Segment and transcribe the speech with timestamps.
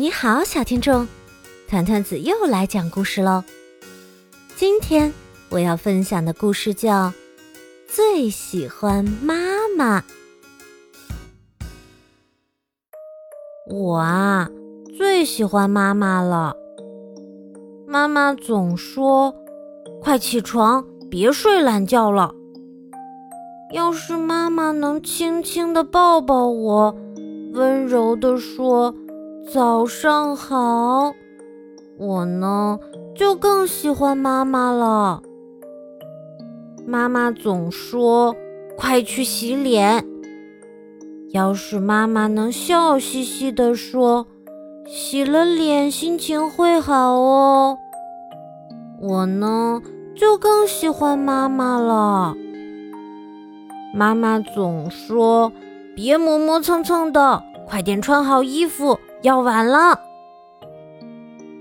[0.00, 1.06] 你好，小听众，
[1.68, 3.44] 团团子又来讲故事喽。
[4.56, 5.12] 今天
[5.50, 7.08] 我要分享的故事叫
[7.86, 9.34] 《最喜欢妈
[9.76, 10.00] 妈》。
[13.70, 14.48] 我啊，
[14.96, 16.56] 最喜欢妈妈了。
[17.86, 19.34] 妈妈总说
[20.00, 22.34] ：“快起床，别睡懒觉了。”
[23.74, 26.96] 要是妈妈能轻轻的抱抱我，
[27.52, 28.94] 温柔的说。
[29.48, 31.12] 早上好，
[31.98, 32.78] 我呢
[33.16, 35.22] 就更喜欢妈妈了。
[36.86, 38.36] 妈妈总说
[38.78, 40.04] ：“快去洗脸。”
[41.32, 44.26] 要是妈妈能笑嘻嘻地说
[44.86, 47.76] ：“洗了脸心情会好哦。”
[49.02, 49.82] 我呢
[50.14, 52.36] 就更喜欢妈妈了。
[53.92, 55.50] 妈妈总说
[55.96, 60.00] ：“别磨磨蹭蹭的，快点穿好衣服。”要晚了。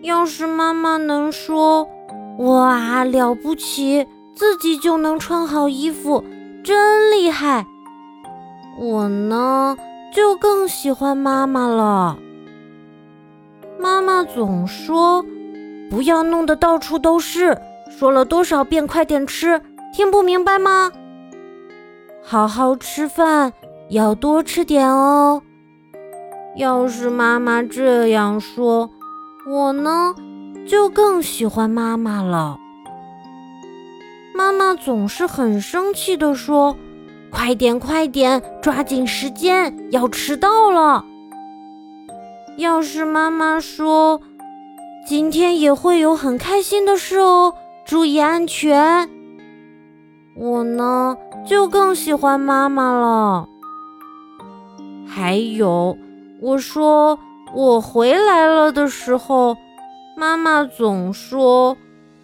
[0.02, 1.88] 要是妈妈能说
[2.40, 6.24] “哇，了不起，自己就能穿好衣服，
[6.64, 7.66] 真厉害”，
[8.80, 9.76] 我呢
[10.14, 12.18] 就更喜欢妈妈了。
[13.78, 15.26] 妈妈总说
[15.92, 17.58] “不要弄得到处都是”，
[17.92, 19.62] 说了多少遍“快点吃”，
[19.94, 20.92] 听不明白吗？
[22.24, 23.52] 好好吃饭，
[23.90, 25.42] 要多吃点哦。
[26.60, 28.90] 要是妈妈这样说，
[29.48, 30.14] 我呢
[30.68, 32.58] 就更喜欢妈妈了。
[34.36, 36.76] 妈妈总是很生气地说
[37.32, 41.06] ：“快点，快点，抓紧时间，要迟到了。”
[42.60, 44.20] 要是妈妈说
[45.08, 47.54] ：“今天也会有很开心的事哦，
[47.86, 49.10] 注意安全。”
[50.36, 51.16] 我呢
[51.48, 53.48] 就更喜欢妈妈了。
[55.08, 55.98] 还有。
[56.42, 57.20] 我说
[57.54, 59.58] 我回来了的时候，
[60.16, 61.76] 妈妈总说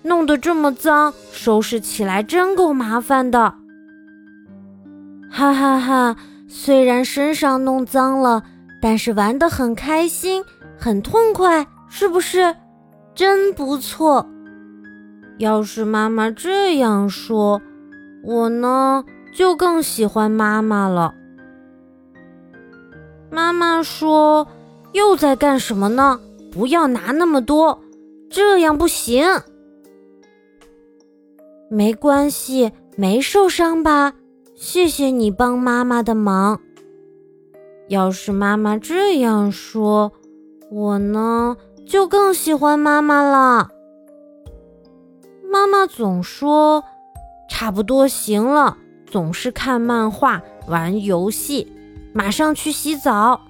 [0.04, 3.54] 弄得这么脏，收拾起来真够麻烦的。
[5.30, 6.16] 哈哈哈！
[6.48, 8.44] 虽然身上弄脏了，
[8.82, 10.44] 但是玩得很开心，
[10.78, 12.56] 很痛快，是不是？
[13.14, 14.26] 真不错。
[15.38, 17.62] 要是妈妈这样说，
[18.24, 21.14] 我呢就更喜欢妈妈了。
[23.36, 24.48] 妈妈说
[24.94, 26.22] ：“又在干什么呢？
[26.54, 27.82] 不要拿那么多，
[28.30, 29.26] 这样不行。”
[31.70, 34.14] 没关系，没受伤吧？
[34.56, 36.62] 谢谢你帮妈妈的忙。
[37.90, 40.14] 要是妈妈这样说，
[40.72, 43.68] 我呢就更喜欢妈妈了。
[45.52, 46.86] 妈妈总说
[47.52, 51.75] ：“差不多行了。”总是看漫画、玩游戏。
[52.18, 53.42] 马上去洗澡。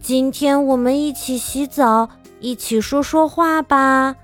[0.00, 2.08] 今天我们一起洗澡，
[2.38, 4.14] 一起说说话吧。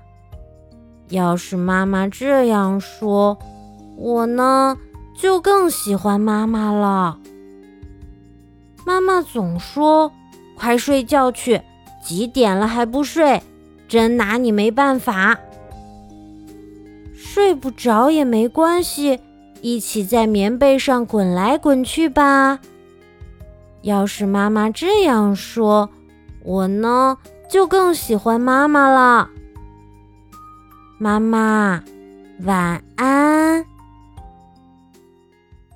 [1.09, 3.37] 要是妈妈这样说，
[3.97, 4.77] 我呢
[5.13, 7.19] 就更喜欢妈妈了。
[8.85, 10.13] 妈妈总说
[10.55, 11.61] ：“快睡觉去，
[12.01, 13.43] 几点了还不睡？
[13.89, 15.37] 真拿你没办法。”
[17.13, 19.19] 睡不着也没关系。
[19.63, 22.59] 一起在棉被上滚来滚去吧。
[23.81, 25.89] 要是妈妈这样说，
[26.43, 27.17] 我呢
[27.49, 29.29] 就更喜欢妈妈了。
[30.97, 31.81] 妈妈，
[32.41, 33.65] 晚安，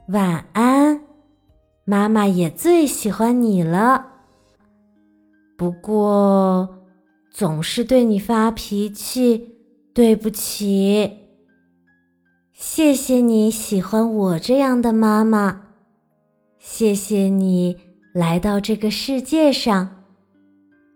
[0.09, 0.99] 晚安。
[1.85, 4.05] 妈妈也最喜欢你了。
[5.55, 6.77] 不过，
[7.31, 9.55] 总是对你发脾气，
[9.93, 11.26] 对不起。
[12.59, 15.61] 谢谢你喜欢我这样的妈妈，
[16.57, 17.77] 谢谢你
[18.15, 20.05] 来到这个世界上，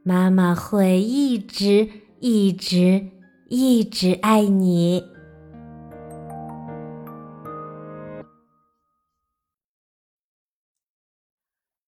[0.01, 1.87] 妈妈会一直、
[2.19, 3.09] 一直、
[3.47, 5.03] 一直爱你。